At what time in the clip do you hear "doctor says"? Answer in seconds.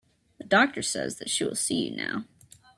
0.45-1.17